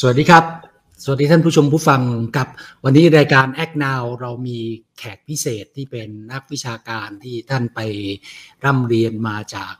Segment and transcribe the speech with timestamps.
[0.00, 0.44] สวัสดีครับ
[1.04, 2.02] สวัสดีท่านผู้ชมผู้ฟัง
[2.36, 2.48] กับ
[2.84, 4.58] วันนี้รายการ Act Now เรามี
[4.98, 7.80] แขกพิเศษที่เป็นนักวิชาการที่ท่านไป
[8.64, 9.74] ร่ำเรียนมาจาก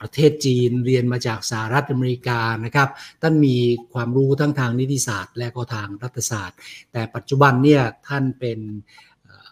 [0.00, 2.88] ประเทศจีนเรียนมาจากสหรัฐอเมริกานะครับ
[3.22, 3.56] ท่านมี
[3.94, 6.58] ความรู้ทั้งทางนิติศาสตร์ และก็ทางรัฐศาสตร์
[6.92, 8.58] แต่ปัจจุบันเนี่ยท่านเป็น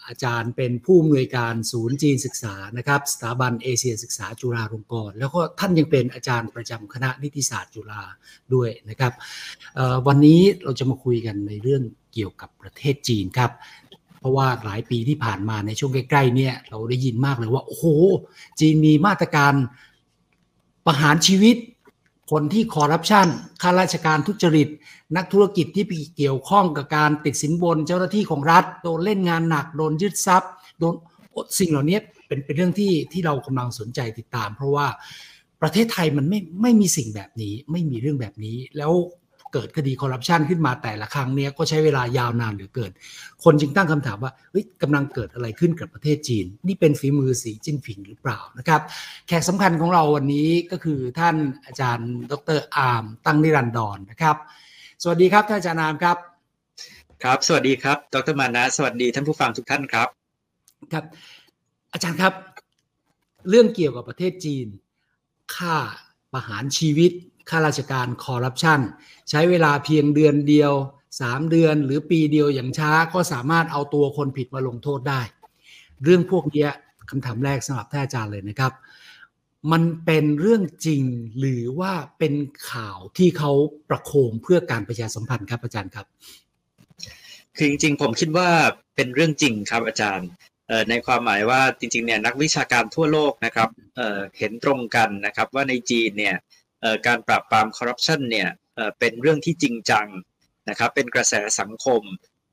[0.09, 8.03] อาจารย์เป็นผู้อำนวยการศูนย์จีนศึกษานะครับสถาบันเอเชียศึกษาจุฬาลงกรณ์แล้วก็ท่านยังเป็นอาจารย์ประจำคณะนิติศาสตร์จุฬา
[8.55, 9.13] ด้วยนะครับ
[10.07, 11.83] วันนี้เราจะมาคุยกันในเรื่อง
[12.15, 13.51] เกี่ยวกับประเทศจีนครับ
[14.19, 17.87] เพราะว่าหลายปีที่ผ่านมาในช่วงใกล้ๆเนี่ยเราได้ยินมากเลยว่าโอ้โห
[18.61, 19.55] จีนมีมาตรการ
[20.87, 21.57] ประหารชีวิต
[22.31, 23.27] คนที่คอร์รัปชัน
[23.63, 24.69] ข้าราชการทุจริต
[25.17, 25.85] นักธุรกิจที่
[26.17, 30.95] เกี่ยวข้องกับการติดสินบนเจ้าหน้าที่ของรัฐ โดนเล่นงานหนัก โดนยึดทรัพย์ โดน
[31.59, 34.87] สิ่งเหล่านี้เป็นเป็นเรื่องที่ที่เรากำลังสนใจติดตาม เพราะว่า
[35.63, 38.93] ประเทศไทยมันไม่ไม่มีสิ่งแบบนี้ ไม่มีเรื่องแบบนี้ แล้ว
[39.55, 42.93] เกิดคดีคอร์รัปชันขึ้นมาแต่ละครั้งเนี้ยก็ใช้เวลายาวนานเหลือเกิน
[43.45, 48.81] คนจึงตั้งคำถามว่าเฮ้ยกำลังเกิดอะไรขึ้นกับประเทศจีน นี่เป็นฝีมือสีจิ้นผิงหรือเปล่านะครับ
[49.27, 54.37] แขกสำคัญของเราวันนี้ก็คือท่านอาจารย์ดร.อาร์มตั้งนิรันดร นะครับ
[55.03, 56.17] สวัสดีครับท่านอาจารย์อาร์มครับ
[57.25, 60.09] ครับ สวัสดีครับ ดร.มานะสวัสดีท่านผู้ฟังทุกท่านครับ
[60.93, 61.05] ครับ
[61.93, 62.33] อาจารย์ครับ
[63.51, 64.67] เรื่องเกี่ยวกับประเทศจีน
[65.57, 65.77] ค่า
[66.35, 67.13] ประหารชีวิต
[67.51, 68.81] ข้าราชการคอร์รัปชัน
[69.31, 70.73] ใช้เวลาเพียงเดือนเดียว
[71.13, 75.21] 3 เดือนหรือปีเดียวอย่างช้าก็สามารถเอาตัวคนผิดมาลงโทษได้
[76.05, 76.69] เรื่องพวกนี้
[77.11, 78.73] คำถามแรกสำหรับท่านอาจารย์เลยนะครับ
[79.73, 81.03] มันเป็นเรื่องจริง
[81.39, 82.35] หรือว่าเป็น
[82.71, 83.53] ข่าวที่เขา
[83.89, 86.07] ประโคมเพื่อการประชาสัมพันธ์ครับอาจารย์ครับ
[87.57, 88.49] คือจริงๆผมคิดว่า
[88.95, 90.29] เป็นเรื่องจริงครับอาจารย์
[90.91, 96.37] ในความหมายว่าจริงๆเนี่ยนักวิชาการทั่วโลกนะครับเเห็นตรงกันนะครับว่าในจีนเนี่ย
[97.07, 98.49] การปราบปรามคอร์รัปชันเนี่ย
[98.99, 100.07] เป็นเรื่องที่จริงจัง
[100.71, 102.03] นะครับเป็นกระแสสังคม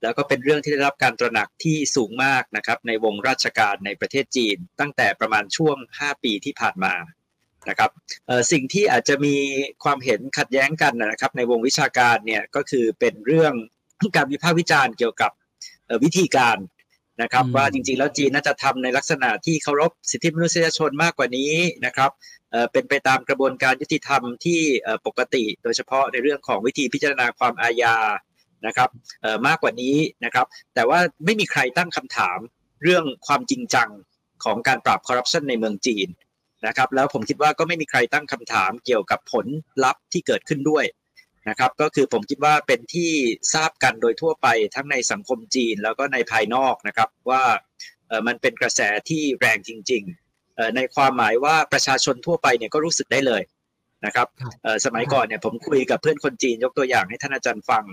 [0.03, 6.93] แล้วก็เป็นเรื่องที่ได้รับการตระหนักที่สูงมากนะครับในวงราชการในประเทศจีน ตั้งแต่ประมาณช่วง 5 ปีที่ผ่านมา
[7.69, 7.91] นะครับ
[8.51, 9.35] สิ่งที่อาจจะมี
[9.83, 13.53] ความเห็นขัดแย้งกันนะครับในวงวิชาการเนี่ยก็คือเป็นเรื่อง
[14.15, 15.31] การวิพากษ์วิจารณ์เกี่ยวกับ
[16.03, 16.57] วิธีการ
[17.21, 21.53] นะครับว่าจริงๆแล้วจีนน่าจะทำในลักษณะที่เคารพสิทธิมนุษยชนมากกว่านี้
[21.85, 22.11] นะครับ
[22.71, 24.59] เป็นไปตามกระบวนการยุติธรรมที่
[25.05, 27.97] ปกติ โดยเฉพาะในเรื่องของวิธีพิจารณาความอาญา
[28.67, 28.89] นะครับ
[29.47, 29.95] มากกว่านี้
[30.25, 30.45] นะครับ
[30.75, 32.39] แต่ว่าไม่มีใครตั้งคำถาม
[32.83, 33.89] เรื่องความจริงจัง
[34.43, 36.07] ของการปราบคอร์รัปชันในเมืองจีน
[36.67, 39.45] นะครับ แล้วผมคิดว่าก็ไม่มีใครตั้งคำถามเกี่ยวกับผล
[39.83, 40.85] ลัพธ์ที่เกิดขึ้นด้วย
[41.49, 43.11] นะครับ ก็คือผมคิดว่าเป็นที่
[43.53, 47.43] ทราบกันโดยทั่วไปทั้งในสังคมจีนแล้วก็ในภายนอกนะครับว่า
[48.27, 53.41] มันเป็นกระแสที่แรงจริงๆ ในความหมายว่าประชาชนทั่วไปเนี่ยก็รู้สึกได้เลย
[54.05, 54.27] นะครับ
[54.85, 57.83] สมัยก่อนเนี่ยผมคุยกับเพื่อนคนจีนยกตัวอย่างให้ท่านอาจารย์ฟัง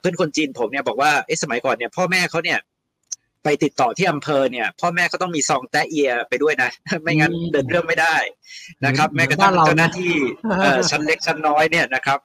[0.00, 2.58] เพื่อนคนจีนผมเนี่ยบอกว่าเอ๊ะสมัยก่อนเนี่ยพ่อแม่เขาเนี่ย
[3.44, 6.70] ไปติดต่อที่อำเภอเนี่ย พ่อแม่เขาต้องมีซองแตะเอียไปด้วยนะ
[7.02, 8.16] ไม่งั้นเดินเรื่องไม่ได้
[8.86, 10.14] นะครับ แม้กระทั่งเจ้าหน้าที่
[10.90, 12.18] ชั้นเล็กชั้นน้อยเนี่ยนะครับ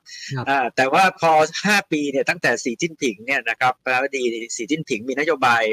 [0.75, 1.31] แต่ว่าพอ
[1.65, 4.23] ห้าปีเนี่ยตั้งแต่สีจิ้นผิงเนี่ยนะครับพระดี
[4.55, 5.63] สีจิ้นผิงมีนโยบาย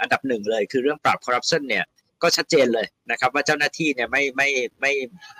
[0.00, 1.84] อันดับหนึ่งเลย คือเรื่องปราบคอร์รัปชันเนี่ย
[2.22, 4.48] ก็ชัดเจนเลยนะครับว่าเจ้าหน้าที่เนี่ยไม่ไม่
[4.80, 4.92] ไม่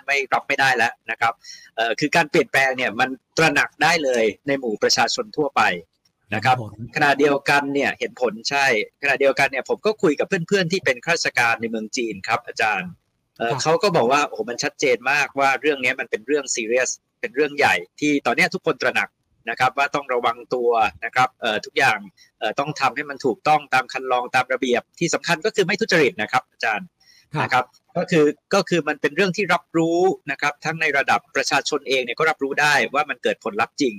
[0.07, 1.33] ไม่รับไม่ได้แล้วนะครับ
[1.75, 5.61] เอ่อคือการเปลี่ยนแปลงเนี่ยมันตระหนักได้เลยในหมู่ประชาชนทั่วไป
[6.33, 6.55] นะครับ
[6.95, 8.65] ขณะเดียวกันเนี่ยเห็นผลใช่
[9.01, 12.89] ขณะเดียวกันเนี่ยผมก็คุยกับเพื่อนๆที่เป็นข้าราชการในเมืองจีนครับ อาจารย์
[13.63, 16.89] เขาก็บอกว่าโอ้โหมันชัดเจนมากว่าเรื่องนี้มันเป็นเรื่องซีเรียส
[17.21, 19.09] เป็นเรื่องใหญ่ที่ตอนนี้ทุกคนตระหนัก
[19.49, 20.69] นะครับว่าต้องระวังตัว
[21.05, 21.29] นะครับ
[21.65, 21.97] ทุกอย่าง
[22.59, 26.87] ต้องทำให้มันถูกต้องตามคันลองตามระเบียบที่สำคัญก็คือไม่ทุจริตนะครับ อาจารย์
[27.43, 27.65] นะครับ
[27.97, 29.99] ก็คือก็คือมันเป็นเรื่องที่รับรู้
[30.31, 33.95] นะครับทั้งในระดับประชาชนเองเนี่ยก็รับรู้ได้ว่ามันเกิดผลลัพธ์จริง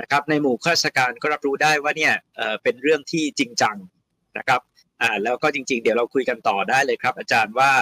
[0.00, 2.14] นะครับในหมู่ข้าราชการก็รับรู้ได้ว่าเนี่ย
[2.62, 3.76] เป็นเรื่องที่จริงจัง
[4.38, 4.60] นะครับ
[5.02, 7.72] อ่าแล้วก็จริง ๆ เดี๋ยวเราคุยกันต่อได้เลยครับ อาจารย์ว่า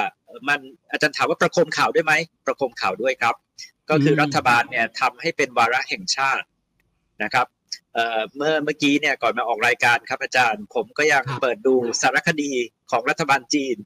[0.48, 0.60] มัน
[0.92, 2.14] อาจารย์ถามว่าประโคมข่าวด้วยไหม
[2.46, 3.34] ประโคมข่าวด้วยครับ
[3.90, 6.46] ก็คือรัฐบาลเนี่ยทำให้เป็นวาระแห่งชาติ
[7.22, 7.46] นะครับ
[8.36, 12.52] เมื่อเมื่อกี้เนี่ยก่อนมาออกรายการครับอาจารย์ ผมก็ยังเปิดดูสารคดี
[12.90, 13.76] ของรัฐบาลจีน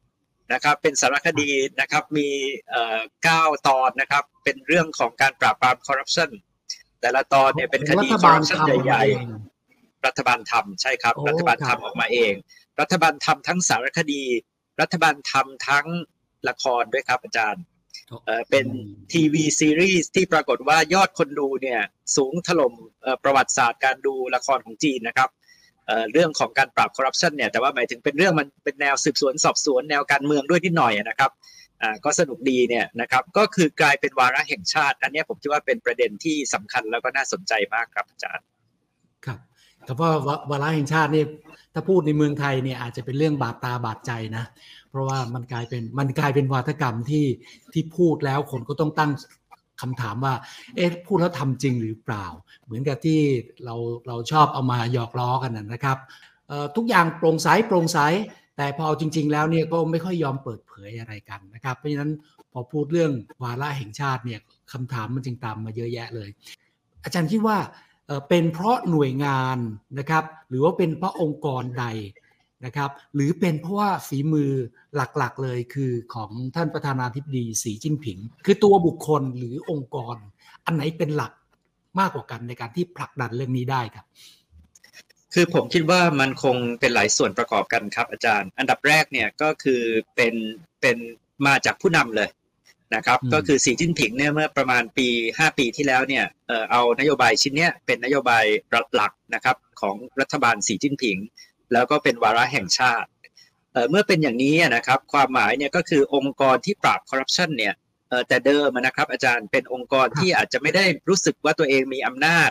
[0.52, 1.50] นะครับ เป็นสารคดี
[1.80, 2.28] นะครับมี
[3.24, 6.30] เก้าตอนนะครับ เป็นเรื่องของการปราบปรามคอร์รัปชัน
[7.02, 12.32] แต่ละตอนเนี่ยเป็นคดีคอร์รัปชันใหญ่ๆรัฐบาลทำใช่ครับ รัฐบาลทำออกมาเอง
[12.80, 14.22] รัฐบาลทำทั้งสารคดี
[14.80, 15.86] รัฐบาลทำทั้ง
[16.48, 17.64] ละครด้วยครับอาจารย์
[18.50, 18.66] เป็น
[19.12, 21.80] ทีวีซีรีส์ที่ปรากฏว่ายอดคนดูเนี่ย
[22.16, 22.74] สูงถล่ม
[23.22, 25.30] ประวัติศาสตร์การดูละครของจีนนะครับ
[26.12, 31.30] เรื่องของการปราบคอร์รัปชันเนี่ยแต่ว่าหมายถึงเป็นเรื่องมันเป็นแนวสืบสวนสอบสวนแนวการเมืองด้วยนิดหน่อยนะครับ
[31.82, 38.46] อ่าก็สนุกดีเนี่ยนะครับก็คือกลายเป็นวาระแห่งชาติ อันนี้ผมคิดว่าเป็นประเด็นที่สำคัญแล้วก็น่าสนใจมากครับอาจารย์
[39.26, 39.38] ครับ
[39.84, 40.10] แต่ว่า
[40.50, 41.24] วาระแห่งชาตินี่
[41.74, 44.44] ถ้าพูดในเมืองไทยเนี่ยอาจจะเป็นเรื่องบาดตาบาดใจนะ
[44.90, 47.26] เพราะว่ามันกลายเป็นมันกลายเป็นวาทกรรมที่
[47.72, 49.10] ที่พูดแล้วคนก็ต้องตั้ง
[49.80, 50.34] คำถามว่า
[50.76, 52.26] เอ๊ะพูดแล้วทำจริงหรือเปล่า
[52.64, 53.20] เหมือนกับที่
[53.64, 53.74] เรา
[54.06, 55.98] เราชอบเอามาหยอกล้อกันนะครับ
[56.76, 57.98] ทุกอย่างโปร่งใสโปร่งใส
[58.56, 62.12] แต่พอจริง ๆ แล้วเนี่ยก็ไม่ค่อยยอมเปิดเผยอะไรกันนะครับ เพราะฉะนั้น
[62.52, 63.12] พอพูดเรื่อง
[63.42, 64.40] วาระแห่งชาติเนี่ย
[64.72, 66.28] คำถามมันจึงตามมาเยอะแยะเลย
[67.04, 67.58] อาจารย์คิดว่า
[68.28, 69.58] เป็นเพราะหน่วยงาน
[69.98, 71.86] นะครับ หรือว่าเป็นเพราะองค์กรใด
[72.64, 74.52] นะครับ หรือเป็นเพราะว่าฝีมือ
[74.96, 80.16] หลักๆเลยคือของท่านประธานาธิบดีสีจิ้นผิง คือตัวบุคคลหรือองค์กร
[80.64, 81.32] อันไหนเป็นหลัก
[81.98, 84.06] มากกว่ากันในการที่ผลักดันเรื่องนี้ได้ครับ
[85.34, 89.82] คือผมคิดว่ามันคงเป็นหลายส่วนประกอบกันครับอาจารย์ อันดับแรกเนี่ยก็คือ
[90.16, 90.34] เป็น
[90.80, 90.96] เป็น
[91.46, 92.30] มาจากผู้นำเลย
[92.94, 98.44] นะครับก็คือสีจิ้นผิงเนี่ยเมื่อประมาณปี 5 ปีที่แล้วเนี่ยเออเอานโยบายชิ้นนี้เป็นนโยบาย
[98.94, 101.16] หลักนะครับของรัฐบาลสีจิ้นผิง
[101.72, 103.08] แล้วก็เป็นวาระแห่งชาติ
[103.72, 107.74] เเมื่อเป็นอย่างนี้นะครับความหมายเนี่ยก็คือองค์กรที่ปราบคอร์รัปชันเนี่ย
[108.28, 112.50] แต่เดิมนะครับอาจารย์เป็นองค์กรที่อาจจะไม่ได้รู้สึกว่าตัวเองมีอำนาจ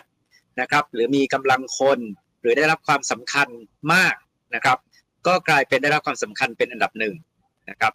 [0.60, 2.00] นะครับหรือมีกำลังคน
[2.42, 3.48] หรือได้รับความสำคัญ
[3.94, 4.14] มาก
[4.54, 4.78] นะครับ
[5.26, 7.14] ก็กลายเป็นได้รับความสำคัญเป็นอันดับหนึ่ง
[7.70, 7.92] นะครับ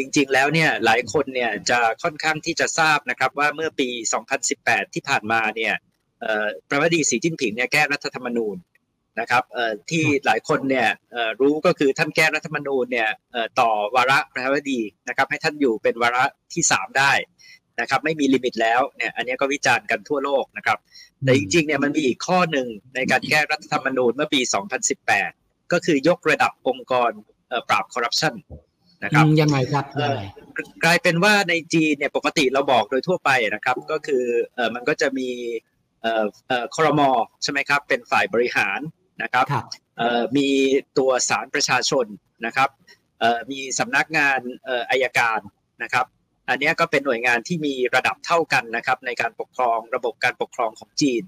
[0.00, 3.88] จริงๆแล้วเนี่ยหลายคนเนี่ยจะค่อนข้างที่จะทราบนะครับว่าเมื่อปี
[4.42, 5.74] 2018 ที่ผ่านมาเนี่ย
[6.68, 8.56] ประธานาธิบดีสีจิ้นผิงเนี่ยแก้รัฐธรรมนูญ
[9.20, 9.44] นะครับ
[9.90, 10.88] ที่หลายคนเนี่ย
[11.40, 13.08] รู้ก็คือท่านแก้รัฐธรรมนูญเนี่ย
[13.60, 17.12] ต่อวาระประธานาธิบดีนะครับให้ท่านอยู่เป็นวาระที่ 3 ได้
[17.80, 20.78] นะครับไม่มีลิมิตแล้วเนี่ยอันนี้ก็วิจารณ์กันทั่วโลกนะครับ
[21.24, 24.40] แต่จริงๆเนี่ยมันมีอีกข้อหนึ่งในการแก้รัฐธรรมนูญเมื่อปี
[25.06, 27.10] 2018 ก็คือยกระดับองค์กร
[27.68, 28.34] ปราบคอร์รัปชัน
[29.04, 29.84] นะครับยังไงครับ
[30.84, 34.24] กลายเป็นว่าในจีนเนี่ยปกติเราบอกโดยทั่วไปนะครับ ก็คือ
[34.74, 35.28] มันก็จะมี
[36.74, 37.10] คอรมอ
[37.42, 38.80] ใช่ไหมครับ เป็นฝ่ายบริหาร
[39.22, 39.46] นะครับ
[40.36, 40.48] มี
[40.98, 42.06] ตัวสารประชาชน
[42.46, 42.68] นะครับ
[43.50, 44.40] มีสำนักงาน
[44.90, 45.40] อายการ
[45.82, 46.06] นะครับ
[46.48, 51.22] อันนี้ก็เป็นหน่วยงานที่มีระดับเท่ากันนะครับในการปกครองระบบการปกครองของจีน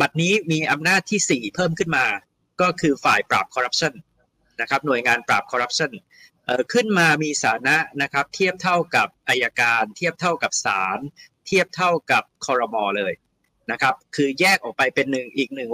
[0.00, 2.06] บัดนี้มีอำนาจที่ 4 เพิ่มขึ้นมา
[2.60, 3.94] ก็คือฝ่ายปราบคอร์รัปชัน
[4.60, 5.90] นะครับหน่วยงานปราบคอร์รัปชัน
[6.72, 10.98] ขึ้นมามีสานะนะครับเทียบเท่ากับอายการ เทียบเท่ากับศาล
[11.46, 13.12] เทียบเท่ากับคอรมอเลย
[13.70, 15.70] นะครับคือแยกออกไปเป็นหนึ่งอีกหนึ่ง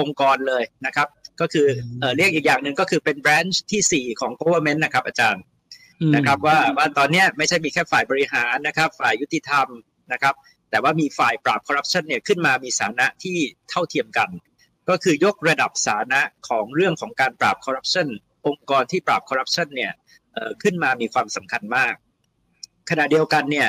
[0.00, 1.08] องค์กรเลยนะครับ
[1.40, 1.66] ก็คือ
[2.16, 5.42] เรียกอีกอย่างหนึ่งก็คือเป็นแบรนช์ที่ 4 ของ government นะครับอาจารย์
[6.14, 9.66] นะครับว่าว่าตอนนี้ไม่ใช่มีแค่ฝ่ายบริหารนะครับ ฝ่ายยุติธรรม
[10.12, 10.34] นะครับ
[10.70, 13.36] แต่ว่ามีฝ่ายปราบคอร์รัปชันเนี่ยขึ้นมามีสานะที่
[13.70, 14.28] เท่าเทียมกัน
[14.88, 18.08] ก็คือยกระดับสานะของเรื่องของการปราบคอร์รัปชัน
[18.46, 19.92] องค์กรที่ปราบคอร์รัปชันเนี่ย
[20.62, 21.94] ขึ้นมามีความสำคัญมาก
[22.90, 23.68] ขณะเดียวกันเนี่ย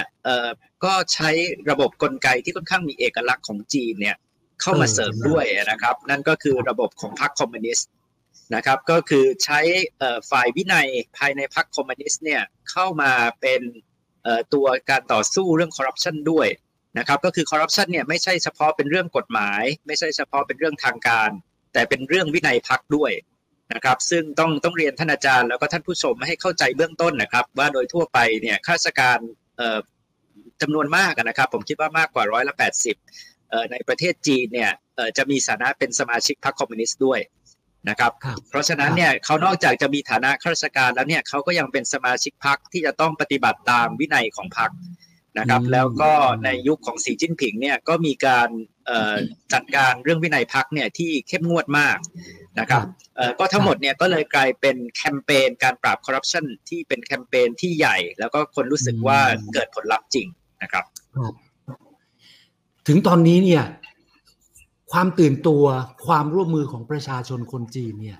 [0.83, 1.29] ก็ใช้
[1.69, 4.15] ระบบกลไกที่ค่อนข้างมีเอกลักษณ์ของจีนเนี่ย
[4.61, 7.87] เข้ามาเสริมด้วยนะครับ นั่นก็คือระบบของพรรคคอมมิวนิสต์
[8.55, 9.59] นะครับก็คือใช้
[10.31, 10.87] ฝ่ายวินัย
[11.17, 13.11] ภายในพรรคคอมมิวนิสต์เนี่ยเข้ามา
[13.41, 13.61] เป็น
[14.53, 16.47] ตัวการต่อสู้เรื่องคอร์รัปชันด้วย
[16.99, 21.29] นะครับก็คือคอร์รัปชันเนี่ยไม่ใช่เฉพาะเป็นเรื่องกฎหมาย ไม่ใช่เฉพาะเป็นเรื่องทางการ
[21.73, 23.11] แต่เป็นเรื่องวินัยพรรคด้วย
[23.73, 29.19] นะครับซึ่งต้องต้องเรียนท่านอาจารย์แล้วก็ท่านผู้ชมให้เข้าใจเบื้องต้นนะครับ ว่าโดยทั่วไปเนี่ยข้าราชการ
[30.61, 32.95] จำนวนมากนะครับ ผมคิดว่ามากกว่าร้อยละแปดสิบ
[33.71, 34.71] ในประเทศจีนเนี่ย
[35.17, 37.19] จะมีฐานะเป็นสมาชิกพรรคคอมมิวนิสต์ด้วย
[37.89, 38.11] นะครับ
[38.49, 44.71] เพราะฉะนั้นเนี่ยเขานอกจากจะมีฐานะข้าราชการแล้วเนี่ยเขาก็ยังเป็นสมาชิกพรรคที่จะต้องปฏิบัติตามวินัยของพรรค
[45.39, 46.11] นะครับแล้วก็
[46.45, 48.49] ในยุคของสีจิ้นผิงเนี่ยก็มีการ
[49.53, 51.97] จัดการเรื่องวินัยพรรคเนี่ยที่เข้มงวดมาก
[52.59, 52.81] นะครับ
[53.39, 59.19] ก็ทั้งหมดเนี่ยก็เลยกลายเป็นแคมเปญการปราบคอร์รัปชันที่เป็นแคมเปญที่ใหญ่ แล้วก็คนรู้สึกว่า
[59.53, 60.27] เกิดผลลัพธ์จริง
[60.63, 60.83] นะครับ
[62.87, 63.63] ถึงตอนนี้เนี่ย
[64.91, 65.63] ความตื่นตัว
[66.05, 68.17] ความร่วมมือของประชาชนคนจีนเนี่ย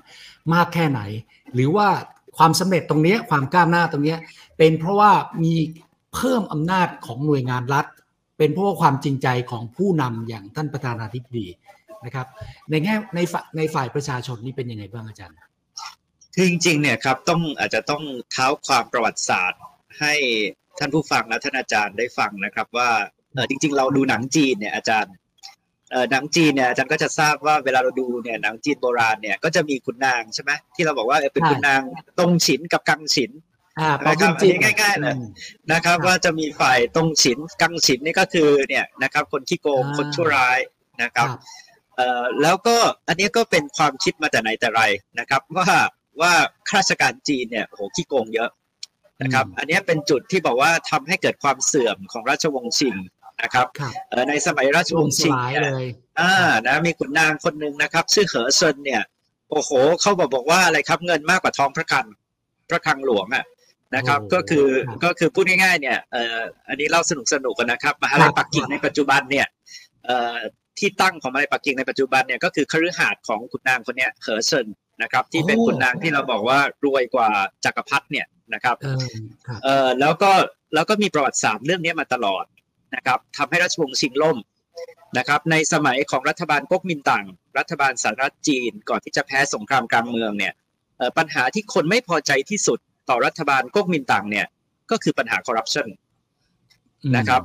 [0.54, 1.02] มากแค่ไหน
[1.54, 1.88] หรือว่า
[2.38, 4.16] ความสำเร็จตรงนี้ความก้าวหน้าตรงนี้
[4.58, 5.12] เป็นเพราะว่า
[5.44, 5.54] มี
[6.16, 7.86] เพิ่มอำนาจของหน่วยงานรัฐ
[8.38, 11.48] เป็นเพราะว่าความจริงใจของผู้นำอย่างท่านประธานาธิบดี
[12.06, 12.28] นะครับ
[12.70, 13.20] ในแง่ใน
[13.58, 15.36] ในฝ่ายประชาชนนี่เป็นยังไงบ้างอาจารย์
[16.36, 19.62] คือจริงๆเนี่ยครับต้องอาจจะต้องเท้าความประวัติศาสตร์
[20.00, 20.14] ให้
[20.80, 22.90] ท่านผู้ฟังและท่านอาจารย์ได้ฟังนะครับว่า
[23.50, 25.14] จริง ๆ เราดูหนังจีนเนี่ยอาจารย์
[26.12, 31.82] หนังจีนเนี่ยอาจารย์ก็จะทราบว่าเวลาเราดูเนี่ยหนังจีนโบราณเนี่ยก็จะมีขุนนางใช่ไหมที่เราบอกว่าเป็นขุนนาง
[32.20, 33.32] ตรงฉินกับกังฉิน
[34.08, 35.16] นะครับอันนี้ง่ายๆเลย
[35.72, 40.60] นะครับ ว่าจะมีฝ่ายตรงฉินกังฉินนี่ก็คือเนี่ยนะครับ คนขี้โกงคนชั่วร้าย
[41.04, 41.28] นะครับ
[42.42, 44.82] แล้วก็อันนี้ก็เป็นความคิดมาแต่ไหนแต่ไร
[45.20, 45.68] นะครับ ว่า
[46.22, 46.34] ว่า
[46.70, 48.50] ข้าราชการจีนเนี่ยโหขี้โกงเยอะ
[49.22, 52.96] นะครับ อันนี้เป็นจุดที่บอกว่าทำให้เกิดความเสื่อมของราชวงศ์ชิง
[53.44, 53.68] นะครับ
[54.30, 55.34] ในสมัยราชวงศ์ชิง
[55.64, 55.86] เลย
[56.20, 56.34] อ่า
[56.68, 59.02] นะมีขุนนางคนหนึ่งนะครับ ชื่อเหอเซินเนี่ย
[59.50, 59.72] โอ้โห
[60.02, 62.06] เขาบอกบอกว่าอะไรครับเงินมากกว่าทองพระคลัง
[62.70, 63.46] พระคลังหลวงอะ
[63.96, 64.68] นะครับก็คือ
[65.04, 69.48] ก็คือพูดง่ายๆเนี่ยเอ่ออันนี้เล่าสนุกสนุกกันนะครับมหาลัยปักกิ่งในปัจจุบันเนี่ย
[70.06, 70.38] เอ่อ
[70.80, 74.68] ที่ตั้งของมหาลัยปักกิ่งในปัจจุบันเนี่ยก็คือคฤหาสน์ของขุนนางคนนี้เหอเซิน
[75.02, 77.30] นะครับที่เป็นขุนนางที่เราบอกว่ารวยกว่า
[77.66, 78.76] จักรพรรดิเนี่ยนะครับ
[79.64, 80.32] เอ่อแล้วก็
[80.74, 82.46] แล้วก็มีประวัติศาสตร์เรื่องนี้มาตลอด
[82.96, 84.38] นะครับทำให้ราชวงศ์ชิงล่ม
[85.18, 87.26] นะครับ ในสมัยของรัฐบาลก๊กมินตั๋ง
[87.58, 90.54] รัฐบาลสหรัฐจีน ก่อนที่จะแพ้สงครามกลางเมืองเนี่ย
[91.18, 92.80] ปัญหาที่คนไม่พอใจที่สุด
[93.10, 94.48] ต่อรัฐบาลก๊กมินตั๋งเนี่ย
[94.92, 95.88] ก็คือปัญหาคอร์รัปชัน
[97.18, 97.42] นะครับ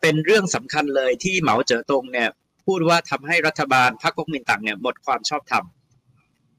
[0.00, 2.28] เป็นเรื่องสำคัญเลยที่เหมาเจ๋อตงเนี่ย
[2.66, 5.64] พูดว่าทำให้รัฐบาลพรรคก๊กมินตั๋งเนี่ยหมดความชอบธรรม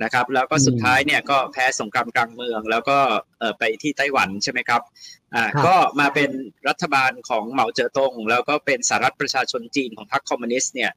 [0.04, 2.98] นะครับ แล้วก็สุดท้ายเนี่ยก็แพ้สงครามกลางเมือง แล้วก็
[3.60, 4.82] ไปที่ไต้หวันใช่ไหมครับ
[5.36, 6.30] อ่าก็มาเป็น
[6.70, 10.92] รัฐบาลของเหมาเจ๋อตง แล้วก็เป็นสาธารณรัฐประชาชนจีนของพรรคคอมมิวนิสต์เนี่ย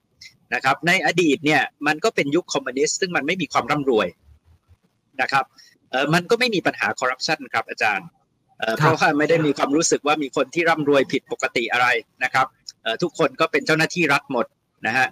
[0.54, 4.08] นะครับ ในอดีตเนี่ยมันก็เป็นยุคคอมมิวนิสต์ซึ่งมันไม่มีความร่ำรวย
[5.22, 5.44] นะครับ
[5.90, 8.06] เออมันก็ไม่มีปัญหาคอร์รัปชันครับอาจารย์
[8.60, 11.86] เเพราะว่าไม่ได้มีความรู้สึกว่ามีคนที่ร่ำรวยผิดปกติอะไร
[12.24, 12.46] นะครับ
[13.02, 14.46] ทุกคนก็เป็นเจ้าหน้าที่รัฐหมด
[14.86, 15.08] นะฮะ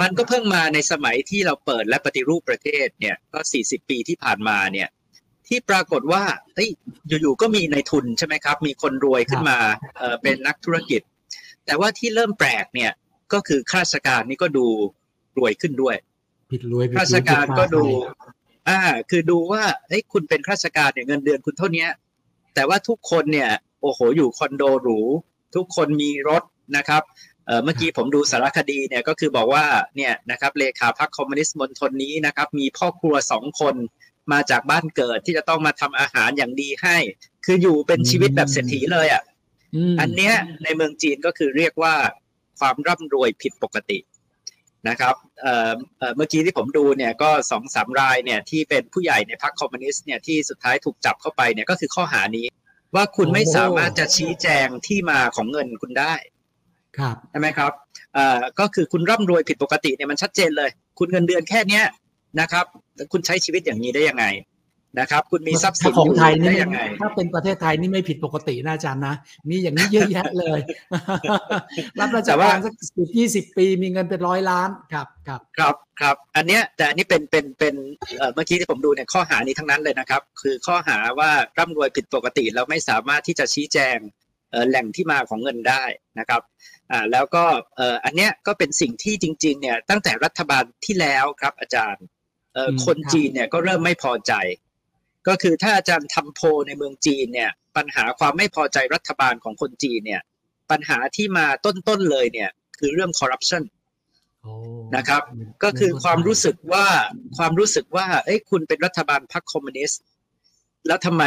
[0.00, 4.88] มันก็เพิ่งมาในสมัยที่เราเปิดและปฏิรูปประเทศเนี่ยก็ 40 ปีที่ผ่านมาเนี่ย
[5.48, 6.70] ที่ปรากฏว่าเฮ้ย
[7.08, 9.58] อยู่ๆก็มีในทุนใช่ไหมครับ มีคนรวยขึ้นมา
[9.98, 11.00] เเป็นนักธุรกิจ
[11.66, 12.92] แต่ว่าที่เริ่มแปลกเนี่ย
[13.32, 14.66] ก็คือข้าราชการนี่ก็ดู
[15.38, 15.96] รวยขึ้นด้วย
[16.50, 17.84] ผิดรวยข้าราชการก็ดู
[18.68, 21.86] อ่า คือดูว่าเฮ้ยคุณเป็นข้าราชการเนี่ยเงินเดือนคุณเท่านี้
[22.54, 23.50] แต่ว่าทุกคนเนี่ย
[23.82, 25.00] โอ้โหอยู่คอนโดหรู
[25.54, 26.42] ทุกคนมีรถ
[26.76, 27.02] นะครับ
[27.64, 29.64] เมื่อกี้ผมดูสารคดีเนี่ยก็คือบอกว่า
[29.96, 33.74] เนี่ยนะครับเลขาพรรคคอมมิวนิสต์มณฑลนี้นะครับมีพ่อครัวสองคน
[34.32, 36.96] มาจากบ้านเกิดที่จะต้องมาทำอาหารอย่างดีให้
[37.44, 39.22] คืออยู่เป็นชีวิตแบบเศรษฐีเลยอะ
[40.00, 40.34] อันเนี้ย
[40.64, 41.94] ในเมืองจีนก็คือเรียกว่า
[42.60, 43.98] ความร่ำรวยผิดปกติ
[44.88, 45.14] นะครับ
[46.16, 52.46] เมื่อกี้ที่ผมดูเนี่ยก็สองสามรายเนี่ยที่เป็นผู้ใหญ่ในพรรคคอมมิวนิสต์เนี่ยที่สุดท้ายถูกจับเข้าไปเนี่ยก็คือข้อหานี้
[52.94, 56.14] ว่าคุณไม่สามารถจะชี้แจงที่มาของเงินคุณได้
[56.98, 57.72] ครับใช่ไหมครับ
[58.60, 61.84] ก็คือคุณร่ำรวยผิดปกติเนี่ยมันชัดเจนเลย คุณเงินเดือนแค่เนี้ย
[62.40, 62.64] นะครับ
[63.12, 64.26] คุณใช้ชีวิตอย่างนี้ได้ยังไง
[65.00, 69.14] นะครับ คุณมีทรัพย์สินของไทยนี่ยังไง ถ้าเป็นประเทศไทยนี่ไม่ผิดปกตินะอาจารย์นะ
[69.48, 70.60] มีอย่างนี้เยอะแยะเลย
[71.98, 77.74] รับราชการสักสิบยี่สิบปีมีเงินเป็นร้อยล้านครับครับครับครับ อันเนี้ยแต่อันนี้เป็นเป็นเป็น
[78.34, 83.98] เมื่อกี้ที่ผมดูเนี่ยข้อหานี้ทั้งนั้นเลยนะครับ คือข้อหาว่าร่ำรวยผิดปกติแล้วไม่สามารถที่จะชี้แจง
[84.68, 85.84] แหล่งที่มาของเงินได้
[86.18, 86.42] นะครับ
[86.90, 87.44] อ่าแล้วก็
[88.04, 92.04] อันเนี้ยก็เป็นสิ่งที่จริงๆเนี่ยตั้งแต่รัฐบาลที่แล้วครับอาจารย์
[92.84, 94.32] คนจีนเนี่ยก็เริ่มไม่พอใจ
[95.28, 100.22] ก็คือถ้าอาจารย์ทำโพในเมืองจีนเนี่ยปัญหาความไม่พอใจรัฐบาลของคนจีนเนี่ย
[100.70, 103.62] ปัญหาที่มาต้นๆเลยเนี่ยคือเรื่องคอร์รัปชัน
[104.96, 105.22] นะครับ
[105.64, 106.86] ก็คือความรู้สึกว่า
[107.36, 110.02] ความรู้สึกว่าเอ้ยคุณเป็นรัฐบาลพรรคคอมมิวนิสต์
[110.86, 111.24] แล้วทำไม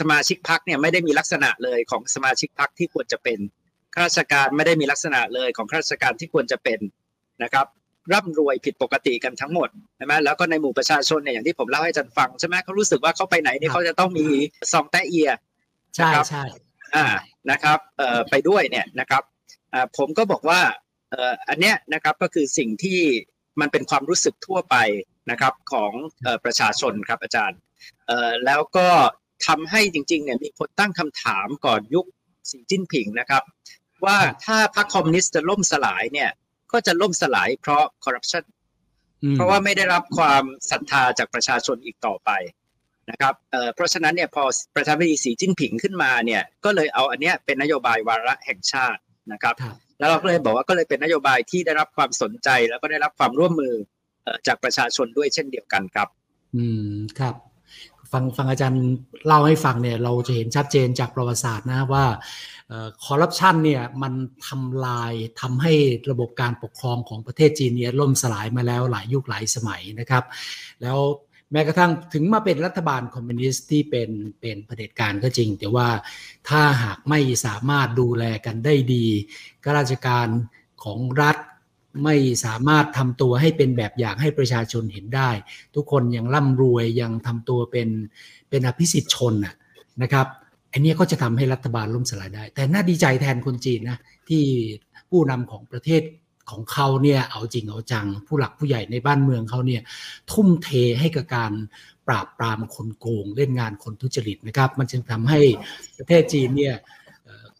[0.00, 3.38] สมาชิกพรรคเนี่ยไม่ได้มีลักษณะเลยของสมาชิกพรรคที่ควรจะเป็น
[3.94, 6.80] ข้าราชการไม่ได้มีลักษณะเลยของข้าราชการที่ควรจะเป็น
[7.42, 7.66] นะครับ
[8.12, 14.26] ร่ำรวยผิดปกติกันทั้งหมดใช่ไหมแล้วก็ในหมู่ประชาชนเนี่ยอย่างที่ผมเล่าให้จันฟังใช่ไหมเขารู้สึกว่าเขาไปไหนนี่เขาจะต้องมี
[14.72, 15.30] ซองแตะเอีย
[15.96, 16.42] ใช่ใช่
[16.94, 17.06] อ่า
[17.50, 19.22] นะครับเอ่อไปด้วยเนี่ยนะครับ
[19.72, 20.60] อ่าผมก็บอกว่า
[21.10, 23.00] เอ่ออันเนี้ยนะครับก็คือสิ่งที่
[23.60, 24.76] มันเป็นความรู้สึกทั่วไป
[25.30, 27.58] นะครับของเอ่อประชาชนครับอาจารย์
[28.06, 28.88] เอ่อแล้วก็
[29.46, 32.06] ทำให้จริงๆเนี่ยมีคนตั้งคำถามก่อนยุค
[32.50, 33.42] สีจิ้นผิงนะครับ
[34.04, 36.30] ว่าถ้าพรรคคอมมิวนิสต์จะล่มสลายเนี่ย
[36.72, 38.44] ก็จะล่มสลายเพราะคอร์รัปชัน
[39.34, 42.30] เพราะว่าไม่ได้รับความศรัทธาจากประชาชนอีกต่อไป
[43.10, 43.34] นะครับ
[43.74, 44.42] เพราะฉะนั้นเนี่ยพอ
[44.74, 49.00] ประธานาธิบดีสีจิ้นผิงขึ้นมาเนี่ยก็เลยเอาอันเนี้ยเป็นนโยบายวาระแห่งชาติ
[49.32, 49.54] นะครับ
[49.98, 53.74] แล้วเราก็เลยบอกว่าก็เลยเป็นนโยบายที่ได้รับความสนใจแล้วก็ได้รับความร่วมมือ
[54.46, 56.08] จากประชาชนด้วยเช่นเดียวกันครับ
[56.56, 57.34] อืมครับ
[58.12, 58.82] ฟังฟังอาจารย์
[59.26, 62.04] เล่าให้ฟังเนี่ยเราจะเห็นชัดเจนจากประวัติศาสตร์นะว่า
[63.04, 64.12] คอร์รัปชันเนี่ยมัน
[64.46, 65.72] ทำลายทำให้
[66.10, 70.24] ระบบการปกครองของประเทศจีนเนี่ยล่มสลายมาแล้วหลายยุคหลายสมัยนะครับ
[70.82, 70.98] แล้ว
[71.52, 74.10] แม้กระทั่งถึงมาเป็นรัฐบาลคอมมิวนิสต์ที่เป็น
[74.40, 75.88] เป็นเผด็จการก็จริง แต่ว่า
[76.48, 79.06] ถ้าหากไม่สามารถดูแลกันได้ดี
[79.64, 80.28] ข้าราชการ
[80.84, 81.36] ของรัฐ
[82.04, 82.14] ไม่
[82.44, 85.30] สามารถทำตัวให้เป็นแบบอย่างให้ประชาชนเห็นได้
[85.74, 87.88] ทุกคนยังร่ำรวยยังทำตัวเป็น
[88.50, 89.34] เป็นอภิสิทธิชน
[90.02, 90.26] นะครับ
[90.72, 94.42] อันนี้ก็จะทำให้รัฐบาลล่มสลายได้ แต่น่าดีใจแทนคนจีนนะที่
[95.10, 96.02] ผู้นำของประเทศ
[96.50, 99.82] ของเขาเนี่ยเอาจริงเอาจัง ผู้หลักผู้ใหญ่ในบ้านเมืองเขาเนี่ย
[100.32, 100.68] ทุ่มเท
[101.00, 101.52] ให้กับการ
[102.08, 105.40] ปราบปรามคนโกงเล่นงานคนทุจริตนะครับ มันจึงทำให้
[105.98, 106.74] ประเทศจีนเนี่ย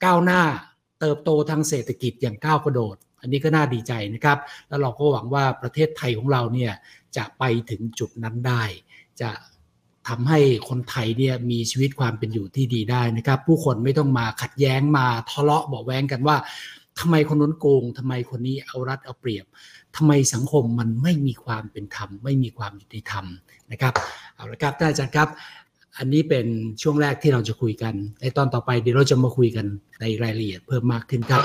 [0.05, 0.43] ก้าวหน้า
[1.01, 6.73] เติบโตทางเศรษฐกิจอย่างก้าวกระโดด อันนี้ก็น่าดีใจนะครับ แล้วเราก็หวังว่าประเทศไทยของเราเนี่ย
[7.17, 8.63] จะไปถึงจุดนั้นได้
[9.21, 9.31] จะ
[10.09, 16.37] ทำให้คนไทยเนี่ยมีชีวิตความเป็นอยู่ที่ดีได้นะครับ ผู้คนไม่ต้องมาขัดแย้งมาทะเลาะเบาแวงกันว่า
[16.99, 19.47] ทำไมคนนู้นโกงทำไมคนนี้เอารัดเอาเปรียบ
[19.97, 23.25] ทำไมสังคมมันไม่มีความเป็นธรรม ไม่มีความยุติธรรม
[23.71, 23.95] นะครับ
[24.35, 25.29] เอาละครับท่านอาจารย์ครับ
[25.97, 26.47] อันนี้เป็น
[26.83, 29.67] ช่วงแรกที่เราจะคุยกัน ในตอนต่อไปเดี๋ยวเราจะมาคุยกัน
[30.01, 31.41] ในรายละเอียดเพิ่มมากขึ้นครับ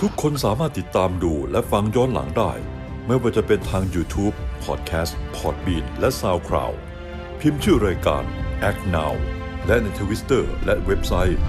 [0.00, 2.52] ทุกคนสามารถติดตามดูและฟังย้อนหลังได้
[3.06, 6.76] ไม่ว่าจะเป็นทาง YouTube, Podcast, Podbean และ SoundCloud
[7.40, 8.22] พิมพ์ชื่อรายการ
[8.68, 9.14] Act Now
[9.66, 11.40] และในทวิสเตอร์และเว็บไซต์